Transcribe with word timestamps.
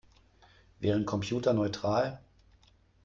Wären 0.79 1.05
Computer 1.05 1.53
neutral? 1.53 2.19